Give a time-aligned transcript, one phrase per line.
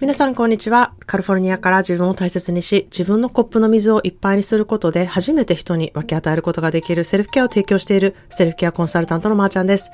[0.00, 0.92] 皆さんこんにちは。
[1.06, 9.92] カリフォルニアから自分を大切にし、自分のコップの水をいっぱいにすることで初めて人に分け与えることができるセルフケアを提供しているセルフケアコンサルタントのまーちゃんです。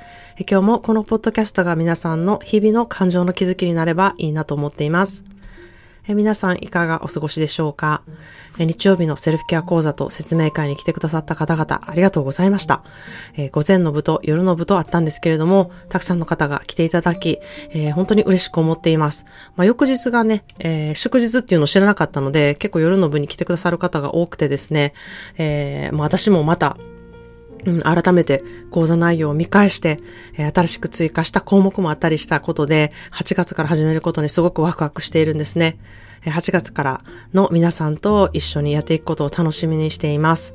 [0.50, 5.22] 今日もこのポッドキャストが皆さんの日々の感情の気づきになればいいなと思っています。
[6.10, 8.02] え皆さんいかがお過ごしでしょうか？
[8.58, 12.82] え日曜日のセルフケア講座と説明会に来てくださった方々ありがとうございました。
[13.36, 17.38] え午前の部と夜の部とあったんですけれども、たくさんの方が来ていただき、
[17.70, 19.24] えー、本当に嬉しく思っています。
[19.54, 24.94] まあ、翌日がね、えー、祝日っていうのを知らなかったので、結構夜の部に来てくださる方が多くてですね、
[25.38, 26.76] えー、まあ、私もまた
[27.66, 29.98] うん、改めて講座内容を見返して、
[30.36, 35.78] えー、新しく追加した項目もあったりしたことで、8月から始めることにすごくワクワクしているんですね。
[36.22, 37.00] 8月から
[37.32, 40.54] の皆さんと一緒にやっていくことを楽しみにしています。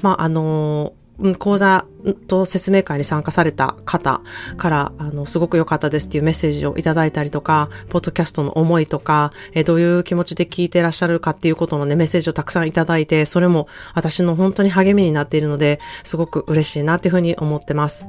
[0.00, 1.01] まあ、あのー
[1.38, 1.84] 講座
[2.26, 4.22] と説明会に参加された方
[4.56, 18.06] から、あの、すごく良かったですっていうメッセージをいただいたりとか、ポッドキャストの思いとか、えどういう気持ちで聞いてらっしゃるかっていうことのね、メッセージをたくさんいただいて、それも私の本当に励みになっているので、すごく嬉しいなっていうふうに思ってます。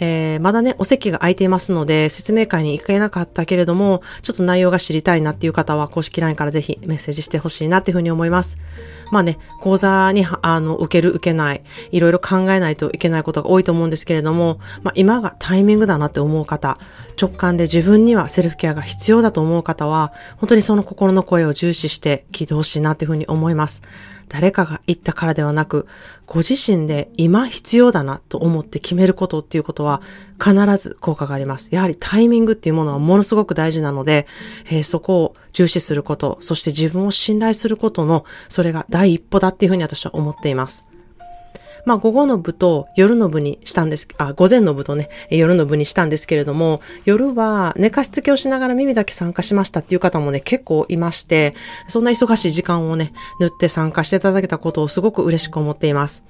[0.00, 8.58] えー、まだね、お席が空いていますので、説明会に行けなかったけれども、ちょっと内容が知りたいなっていう方は、公式 LINE からぜひメッセージしてほしいなっていうふうに思います。
[9.10, 16.78] まあね、講座に、あの、受ける、受けない、いろいろ考えないといけないことが多いと思うんですけれども、まあ今がタイミングだなって思う方、
[17.20, 23.82] 直感で自分にはセルフケアが必要だと思う方は、本当にその心の声を重視して聞いてほしいなっていうふうに思います。
[24.30, 25.88] 誰かが言ったからではなく、
[26.26, 30.00] ご自身で今必要だなと思って決めることっていうことは
[30.42, 31.74] 必ず効果があります。
[31.74, 34.28] やはりタイミングっていうものはものすごく大事なので、
[34.66, 40.86] えー、そこを重視すること、そして自分を信頼することの、それが第一歩だっていうふうに私は思っています。
[41.84, 51.54] まあ午後の部と夜の部にしたんです、あ、午前の部とね、夜の部にしたんですけれども、夜は寝かしつけをしながら耳だけ参加しましたっていう方もね、結構いまして、
[51.88, 56.24] そんな忙しい時間をね、塗って参加していただけたことをすごく嬉しく思っています。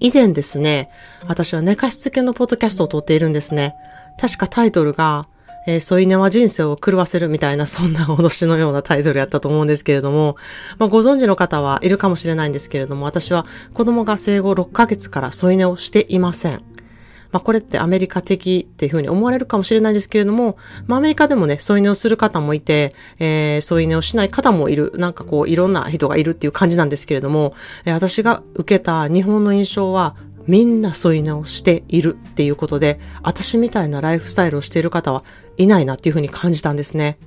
[0.00, 0.90] 以前ですね、
[1.28, 3.74] 私は寝かしつけのポッドキャストを撮っているんですね。
[4.20, 5.28] 確かタイトルが、
[5.66, 10.36] えー、添い寝は人生を狂わせるみたいな、 そんな脅しのようなタイトルやったと思うんですけれども、
[10.78, 16.62] まあ、ご存知の方はいるかもしれないんですけれども、私は子供が生後6ヶ月から添い寝をしていません。
[17.32, 27.54] まあ、これってアメリカ的っていうふうに思われるかもしれないんですけれども、まあ、アメリカでもね、添い寝をする方もいて、えー、添い寝をしない方もいる、なんかこう、いろんな人がいるっていう感じなんですけれども、
[27.86, 30.14] えー、私が受けた日本の印象は、
[30.46, 35.24] みんな添い寝をしているっていうことで、私みたいなライフスタイルをしている方は
[35.56, 37.18] いないなっていうふうに感じたんですね。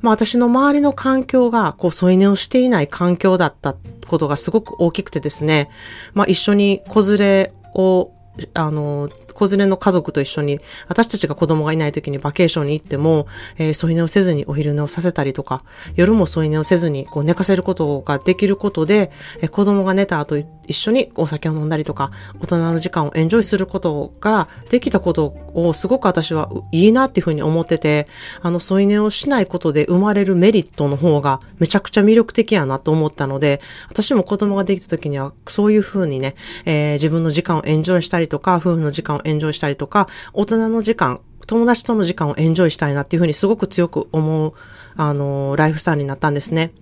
[0.00, 3.74] まあ私の周りの環境がこう添い寝をしていない環境だった
[4.06, 5.70] ことがすごく大きくてですね、
[6.14, 8.12] まあ一緒に子連れを
[8.54, 15.62] あの、子連れの家族と一緒に、私たちが子供がいない時にバケーションに行っても、えー、添い寝をせずにお昼寝をさせたりとか、
[15.94, 19.10] 夜も添い寝をせずにこう寝かせることができることで、
[19.40, 22.10] えー、子供が寝た後一緒にお酒を飲んだりとか、
[22.40, 28.06] 大人の時間をエンジョイすることができたことをすごく私はいいなっていうふうに思ってて、
[28.42, 36.34] あの添い寝をしないことで生まれるメリットの方がめちゃくちゃ魅力的やなと思ったので、私も子供ができた時にはそういうふうにね、
[36.66, 44.52] えー、自分の時間をエンジョイしたりとか、夫婦の時間をエンジョイしたりとか、大人の時間、友達との時間をエンジョイしたいなっていうふうにすごく強く思う、
[44.96, 46.72] あの、ライフスタイルになったんですね。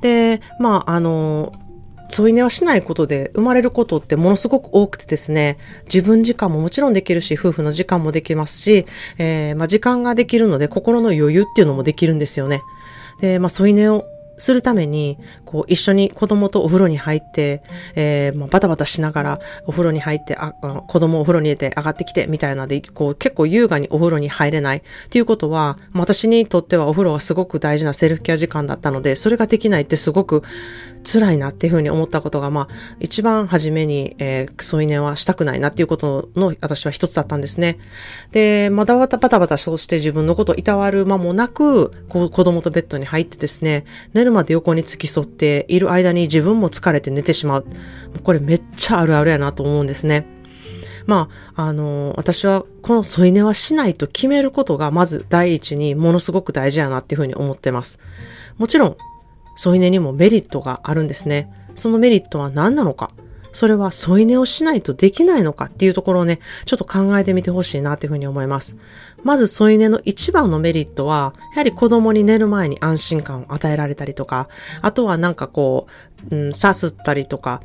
[0.00, 1.52] で、まあ、あの、
[2.08, 8.86] 添い寝はしないことで生まれることってものすごく多くてですね、自分時間ももちろんできるし、夫婦の時間もできますし、
[9.18, 12.62] えー、まあ、時間ができるので心の余裕っていうのもできるんですよね。
[13.20, 14.04] で、まあ、添い寝を
[14.38, 17.62] するために、こう、一緒に子供とお風呂に入って、
[17.94, 24.78] えー、まあ、バタバタしながら、お風呂に入って、あ、子供お風呂に入れて上がってきて、みたいなで、こう、結構優雅にお風呂に入れない。
[24.78, 30.42] っていうことは、私にとってはお風呂はすごく大事なセルフケア時間だったので、それができないってすごく
[31.10, 32.68] 辛いなっていうふうに思ったことが、まあ、
[33.00, 37.78] 一番初めに、えー、添い寝はしたくないなっていうことの、私は一つだったんですね。
[38.32, 47.66] で、まだまたバタバタそうして自分のことをいたわる間もなく、こう、子供とベッドに入ってですね、寝るまで横に付き添ってている間に自分も疲れて寝てしまう。
[48.22, 50.26] これめっちゃあるあるやなと思うんですね。
[51.06, 57.98] まあ、あの、私はこの添い寝はしないと決めることがまず第一にものすごく大事やなっていうふうに思ってます。
[58.58, 58.96] もちろん、
[59.56, 61.50] 添い寝にもメリットがあるんですね。
[61.74, 63.10] そのメリットは何なのか？
[63.58, 68.76] それは添い寝をしないとできないのかっていうところをね、ちょっと考えてみてほしいなっていうふうに思います。
[69.24, 74.48] まず添い寝の一番のメリットは、やはり子供に寝る前に安心感を与えられたりとか、
[74.80, 75.88] あとはなんかこ
[76.30, 77.60] う、うん、さすったりとか、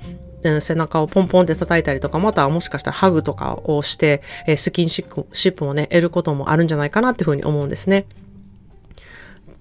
[0.61, 4.23] 背中をポンポンって叩いたりとか、またはもしかしたらハグとかをして、
[4.57, 8.07] スキンシップをね、得ることもあるんじゃないかなっていうふうに思うんですね。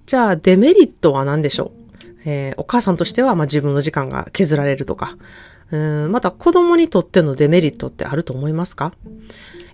[0.06, 1.70] じゃあ、デメリットは何でしょう？
[2.24, 5.18] えー、お母さんとしては、まあ、自分の時間が削られるとか、
[5.72, 8.92] うんまた子供にとってのデメリットってあると思いますか？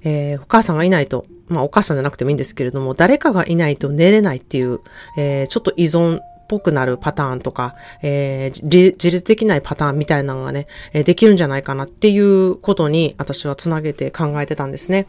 [0.04, 4.78] えー、お母さんがいないと、まあお母さんじゃなくてもいいんですけれども、誰かがいないと寝れないっていう、
[5.16, 15.08] えー、ちょっと依存っぽくなるパターンとか、えー、自律できないパターンみたいなのがね、え、できるんじゃないかなっていうことに私はつなげて考えてたんですね。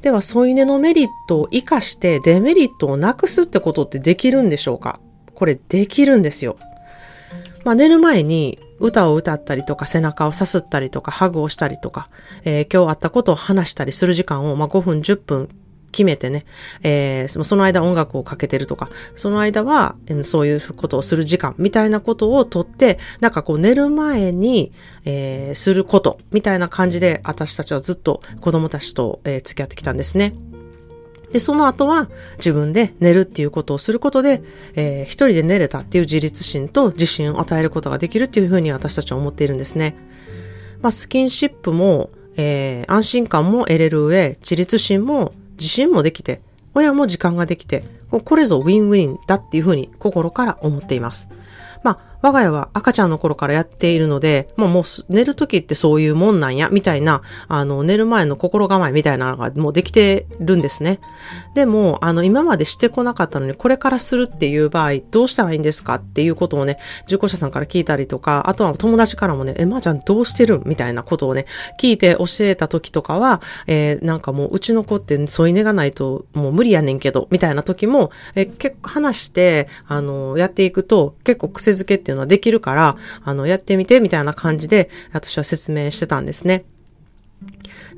[0.00, 5.00] では、添い寝のメリットを活かしてデメリットをなくすってことってできるんでしょうか？
[5.34, 6.56] これできるんですよ。
[7.64, 12.08] まあ寝る前に歌を歌ったりとか背中をさすったりとかハグをしたりとか、
[12.44, 15.48] えー、今日あったことを話したりする時間を、まあ、5分10分
[15.90, 16.44] 決めてね、
[16.82, 24.72] えー、その間音楽をかけてるとか、その間は、そういうことをする時間みたいなことをとって、なんかこう寝る前に、
[25.04, 30.34] えー、することみたいな感じで私たちはずっと子供たちと、えー、付き合ってきたんですね。
[31.32, 32.08] で、その後は
[32.38, 34.42] 自分で寝るっていうことをすることで、
[34.74, 39.96] えー、一人で寝れたっていう自立心と自信を与えることができるっていうふうに私たちは思っているんですね。
[40.80, 46.40] まあ、スキンシップも、えー、安心感も得れる上、自立心も自信もできて、
[46.74, 47.84] 親も時間ができて、
[48.24, 51.28] これぞウィンウィンだっていうふうに心から思っています。
[51.82, 61.00] まあ、我が家は赤ちゃんの頃からやっているので、まあもう寝る時ってそういうもんなんや、みたいな、あの、寝る前の心構えみたいなのがもうできてるんですね。
[61.54, 71.46] でも、あの、今までしてこなかったのに、これからするっていう場合、どうしたらいいんですかっていうことをね、受講者さんから聞いたりとか、あとは友達からもね、え、まー、あ、ちゃんどうしてるみたいなことをね、
[71.80, 86.64] 聞いて教えた時とかは、えー、なんかもう、うちの子って添い寝がないともう無理やねんけど、みたいな時も、え結構話して、あの、やっていくと、結構癖づけてっていうのはできるから、あの、やってみて、みたいな感じで、私は説明してたんですね。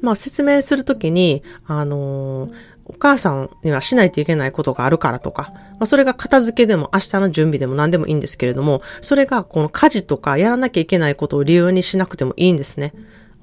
[0.01, 2.55] まあ、説明するときに、あのー、
[2.87, 12.93] お母さんにはしないといけないことがあるからとか、まあ、それが片付けでも明日の準備でも何でもいいんですけれども、それがこの家事とかやらなきゃいけないことを理由にしなくてもいいんですね。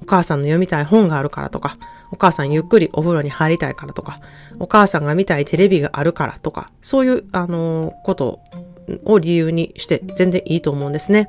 [0.02, 1.76] お母さんの読みたい本があるからとか、
[2.10, 4.18] お母さんゆっくりお風呂に入りたいからとか、
[4.58, 8.40] お母さんが見たいテレビがあるからとか、そういう、あのー、こと
[9.04, 11.28] を理由にして全然いいと思うんですね。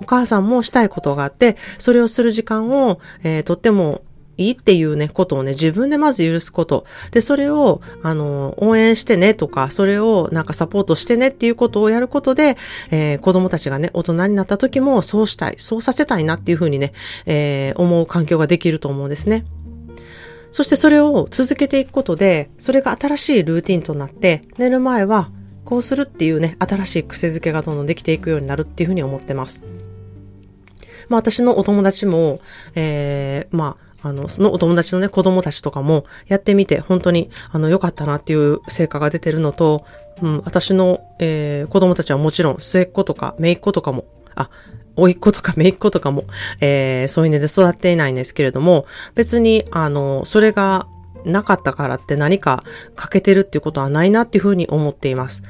[0.00, 4.02] お母さんもしたいことがあって、それをする時間を、えー、とっても
[4.36, 6.84] いいっていうね、ことをね、自分でまず許すこと。
[7.12, 12.56] で、それを、あの、応援してねとか、それをなんかサポートしてねっていうことをやることで、
[12.90, 16.92] えー、子供たちがね、大人になった時もそうしたい、そうさせたいなっていうふうにね、
[17.26, 19.44] えー、思う環境ができると思うんですね。
[20.50, 25.30] そしてそれを続けていくことで、それが新しいルーティンとなって、寝る前は
[25.64, 29.64] こうするっていうね、新しい癖づけがどんどんできていくようになるっていうふうに思ってます。
[31.08, 32.40] まあ私のお友達も、
[32.74, 39.84] えー、まあ、あの、そのお友達のね、子供たちとかもやってみて、本当に、あの、良かったなっていう成果が出てるのと、
[40.20, 44.04] うん、私の、えー、子供たちはもちろん、末っ子とか、姪っ子とかも、
[44.34, 44.50] あ、
[44.96, 46.24] 甥っ子とか姪っ子とかも、
[46.60, 50.86] えー、そういうねで育っていないんですけれども、別に、あの、それが
[51.24, 52.62] なかったからって何か
[52.96, 55.42] 欠けてるっていうことはないなっていうふうに思っています。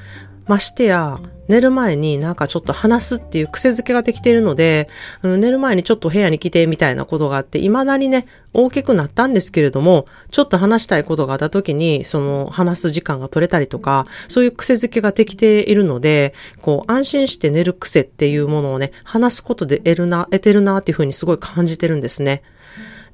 [0.47, 4.89] ましてや、寝る前になんかちょっと話すっていう癖づけができているので、
[5.23, 22.43] 寝る前にちょっと部屋に来てみたいなことがあって、未だにね、大きくなったんですけれども、ちょっと話したいことがあった時に、その話す時間が取れたりとか、そういう癖づけができているので、こう安心して寝る癖っていうものをね、話すことで得るな、得てるなっていうふうにすごい感じてるんですね。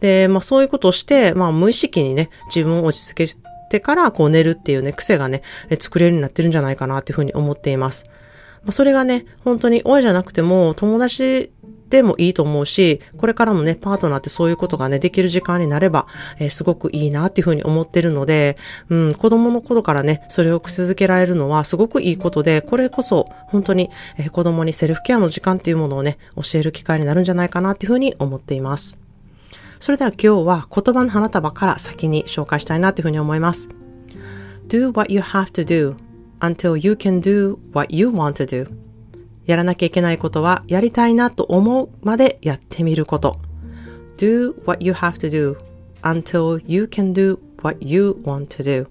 [0.00, 3.26] で、まあそういうことをして、まあ無意識にね、自分を落ち着け
[3.68, 5.42] てからこう寝るっていうね、癖がね、
[5.78, 8.04] 作れるようになってるんじゃないかなっていうふうに思っています。
[8.62, 11.52] まあ、それがね、本当に親じゃなくても友達
[11.88, 16.06] でもいいと思うし、これからもね、パートナーってそういうことがね、できる時間になれば、
[16.38, 18.56] えー、すごくいいなっていうふうに思ってるので、
[18.90, 28.98] うん、子供の頃からね、それを癖づけられるのはすごくいいことで、これこそ本当に、えー、子供にセルフケアの時間っていうものをね、教える機会になるんじゃないかなっていうふうに思っています。
[29.80, 33.68] それでは今日は言葉の花束から先に紹介したいなというふうに思います。
[34.68, 35.96] Do what you have to do
[36.40, 38.70] until you can do what you want to do.
[39.46, 43.38] やらなきゃいけないことはやりたいなと思うまでやってみること。
[44.18, 45.56] Do what you have to do
[46.02, 48.88] until you can do what you want to do.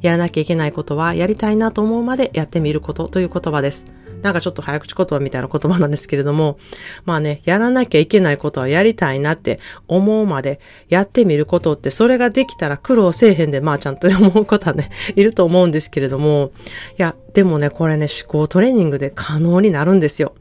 [0.00, 3.84] やらなきゃいけないことはやりたいなと思うまでやってみることという言葉です。
[4.24, 6.58] なんかちょっと早口言葉みたいな言葉なんですけれども、
[7.04, 16.52] まあね、やらなきゃいけないことはやりたいなって思うまでやってみることって、それができたら苦労せえへんで、まあちゃんと思うことはね、 いると思うんですけれども、
[16.98, 20.32] いや、でもね、これね、思考トレーニングで可能になるんですよ。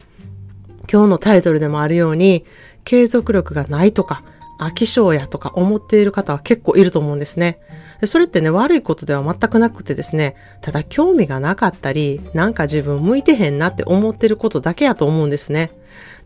[0.89, 2.45] 今日のタイトルでもあるように、
[2.85, 4.23] 継続力がないとか、
[4.59, 7.59] 飽き性やとか思っている方は結構いると思うんですね。
[8.07, 15.71] それってね、悪いことでは全くなくてですね、ただ興味がなかったり、なんか自分向いてへんなって思ってることだけやと思うんですね。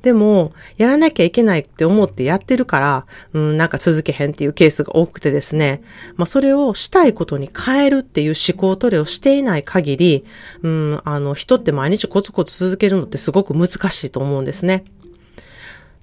[0.01, 5.81] でも、やらなきゃいけないって思ってやってるから、うん、なんか続けへんっていうケースが多くてですね、
[6.15, 10.25] まあそれをしたいことに変えるっていう思考トレをしていない限り、
[10.61, 14.83] うん、あの、人って毎日コツコツ続けるのってすごく難しいと思うんですね。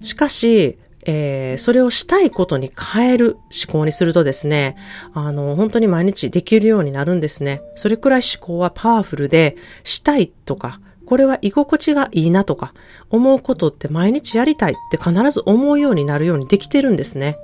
[0.03, 4.77] しかし、えー、それをしたいことに変える思考にするとですね、
[5.13, 7.61] あの、本当に毎日できるようになるんですね。
[7.75, 12.73] それくらい思考はパワフルで、したいとか、これは居心地がいいなとか、
[13.11, 17.37] 思うことって毎日やりたいって必ず思うようになるようにできてるんですね。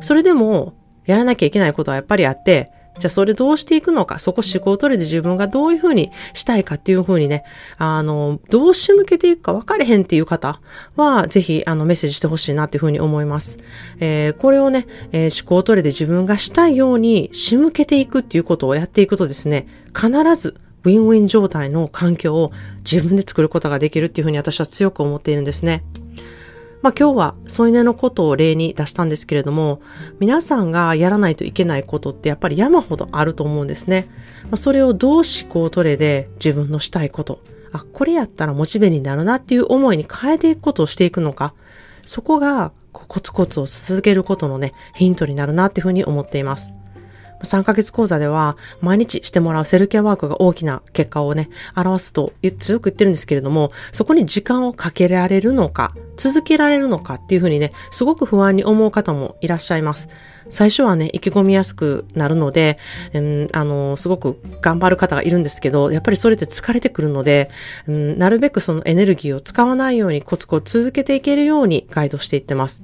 [0.00, 0.74] それでも、
[1.06, 7.44] やらなきゃいけないことはやっぱりあって、じゃあそれどうしていくのか、そこ思考トレで自分がどういうふうにしたいかっていうふうにね、
[7.76, 10.60] あの、どう仕向けていくか分かれへんっていう方
[10.96, 13.58] は、ぜひ、あの、メッセージしてほしいなっていうふうに思います。
[14.00, 25.84] えー、これをね、えー、思考トレで自分がしたいように仕向けていくっていうことをやっていくとですね、必ずウィンウィン状態の環境を自分で作ることができるっていうふうに私は強く思っているんですね。
[26.82, 29.80] まあ今日は添い寝のことを例に出したんですけれども、
[30.20, 34.08] 皆さんがやらないといけないことってやっぱり山ほどあると思うんですね。
[34.44, 37.40] まあ、それをどう思考トレで自分のしたいこと、
[37.72, 41.54] あ、これやったらモチベになるなっていう思いに変えていくことをしていくのか、
[42.02, 46.72] そこがコツコツを続けることのね、ヒントになるなっていうふうに思っています。
[47.42, 60.08] 3ヶ月講座では毎日してもらうセルケアワークが大きな結果をね、表すと強く言ってるんですけれども、そこに時間をかけられるのか、続けられるのかっていうふうにね、すごく不安に思う方もいらっしゃいます。
[60.50, 62.76] 最初はね、意気込みやすくなるので、
[63.14, 67.50] うん、あの、すごく頑張る方がいるんですけど、やっぱりそれって疲れてくるので、
[67.86, 72.82] うん、なるべくそのエネルギーを使わないようにコツコツ続けていけるようにガイドしていってます。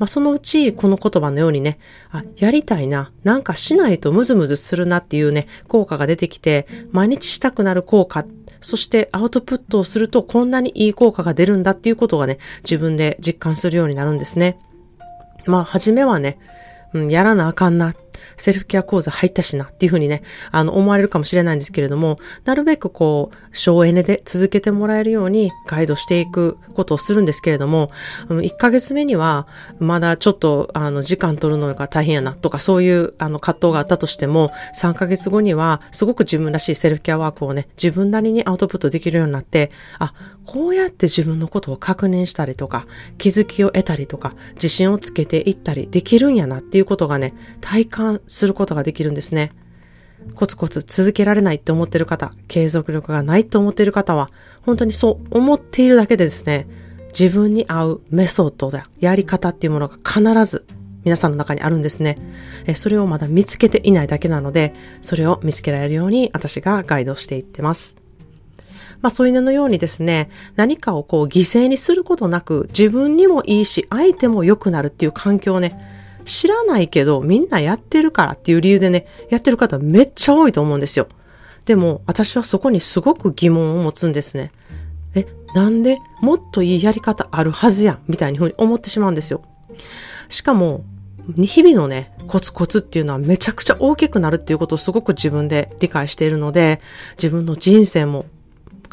[0.00, 1.78] まあ、そのうちこの言葉のようにね、
[2.10, 8.24] あ、やりたいな、なんかしないとムズムズするなっていうね、効果が出てきて、毎日したくなる効果、
[8.62, 14.58] そしてアウトプットをするとこんなにいい効果が出るんだっていうことがね、自分で実感するようになるんですね。
[15.44, 16.38] まあ、初めはね、
[16.94, 17.94] うん、やらなあかんな。
[18.36, 27.88] セルフケア講座入ったしなっていうふうにね、あの、思われるかもしれないんですけれども、なるべくこう、省エネで続けてもらえるようにガイドしていくことをするんですけれども、
[28.28, 29.46] 1ヶ月目には、
[29.78, 40.14] まだちょっと、あの、時間取るのが大変やなとか、そういう、あの、葛藤があったとしても、3ヶ月後には、すごく自分らしいセルフケアワークをね、自分なりにアウトプットできるようになって、あ、
[40.46, 42.86] こうやって自分のことを確認したりとか、
[43.18, 49.52] 気づきを得たりとか、自信をつけていったりできるんやなっていうことがね、体感することができるんですね。
[50.34, 54.28] コツコツ続けられないって思ってる方、継続力がないと思っている方は、
[54.62, 56.66] 本当にそう思っているだけでですね、
[57.18, 60.66] 自分に合うメソッドだ、やり方っていうものが必ず
[61.04, 62.16] 皆さんの中にあるんですね。
[62.74, 67.96] それをまだ見つけていないだけなので、それを見つけられるように私がガイドしていってます。
[69.00, 75.78] まあ、添い寝のようにですね、何かをこう犠牲にすることなく、自分にもいいし、相手も良くなるっていう環境をね、
[76.30, 81.08] 知らないけど、みんなやってるからっていう理由でね、やってる方めっちゃ多いと思うんですよ。
[81.64, 84.52] でも、私はそこにすごく疑問を持つんですね。
[85.14, 89.42] え、なんでもっといいやり方あるはずやんみたいにふうに思ってしまうんですよ。
[90.28, 90.84] しかも、
[91.36, 96.80] 日々のね、コツコツっていうのはめちゃくちゃ大きくなるっていうことをすごく自分で理解しているので、
[97.18, 98.26] 自分の人生も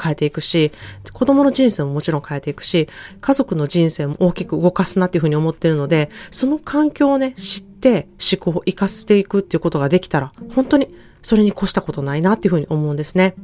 [0.02, 0.72] 変えていくし、
[1.14, 2.88] 子供の人生ももちろん変えていくし、
[3.20, 13.36] 家族の人生も大きく動かすなっていうふうに思ってるので、その環境をね、知って思考を活かしていくっていうことができたら、本当にそれに越したことないなっていうふうに思うんですね。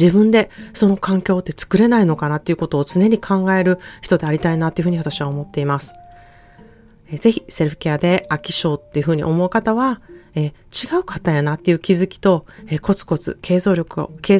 [0.00, 5.92] 自分でその環境って作れないのかなっていうことを常に考える人でありたいなっていうふうに私は思っています。
[7.10, 10.00] ぜひセルフケアで飽き性っていうふうに思う方は、
[10.34, 14.38] えー、違う方やなっていう気づきと、えー、コツコツ継続力を、継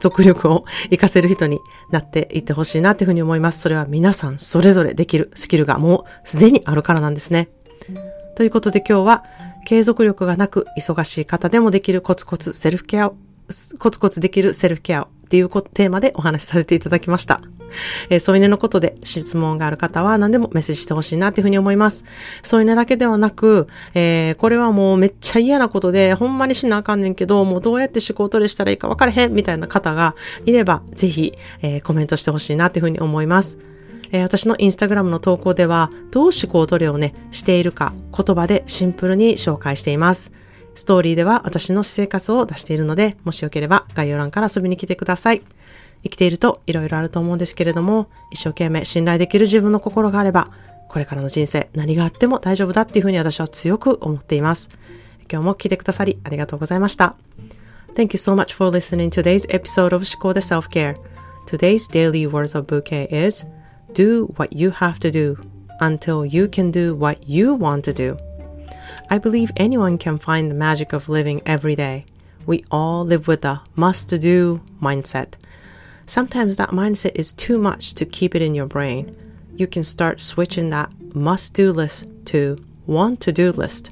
[0.00, 1.58] 続力を 活かせる人に
[1.90, 3.60] なっていってほしいなっていうふうに思います。
[3.60, 7.48] それは皆さんそれぞれできるスキルがもうすでにあるからなんですね。
[8.36, 9.24] ということで今日は
[9.66, 13.16] 継続力がなく忙しい方でもできるコツコツセルフケアを、
[13.78, 17.40] コツコツできるセルフケアをっていうテーマでお話しさせていただきました。
[18.10, 22.04] え、添い寝のことで質問がある方は何でもメッセージしてほしいなっていうふうに思います。
[22.42, 30.14] 添い寝だけではなく、えー、これはもうめっちゃ嫌なことで、ほんまにしなあかんねんけど、もうどうやって思考トレしたらいいか分からへんみたいな方が
[30.46, 31.32] いれば、ぜひ、
[31.62, 33.58] えー、コメントしてほしいなっていうふうに思います。
[34.10, 40.32] え、私のインスタグラムの投稿では、どう思考トレをね、しているか、言葉でシンプルに紹介しています。
[40.74, 45.42] ストーリーでは私の私生活を出しているので、もしよければ概要欄から遊びに来てください。
[46.02, 50.48] 生きていると色々あると思うんですけれども、一生懸命信頼できる自分の心があれば、
[50.88, 54.70] これからの人生何があっても大丈夫だっていうふうに私は強く思っています。
[55.30, 57.16] 今日も聞いてくださりありがとうございました。
[57.94, 60.94] Thank you so much for listening to today's episode of 思考で Self-Care.
[61.46, 63.46] Today's daily words of bouquet is
[63.94, 65.36] Do what you have to do
[65.80, 68.16] until you can do what you want to do.
[69.10, 72.04] I believe anyone can find the magic of living every day.
[72.46, 75.34] We all live with a must do mindset.
[76.08, 79.14] Sometimes that mindset is too much to keep it in your brain.
[79.56, 83.90] You can start switching that must do list to want to do list.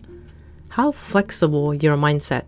[0.71, 2.45] How flexible your mindset.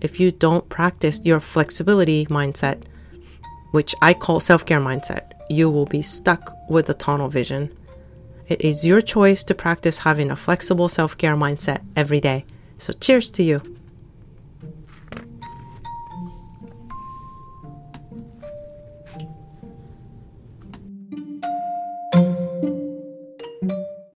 [0.00, 2.84] If you don't practice your flexibility mindset,
[3.72, 7.76] which I call self care mindset, you will be stuck with a tunnel vision.
[8.48, 12.46] It is your choice to practice having a flexible self care mindset every day.
[12.78, 13.60] So, cheers to you.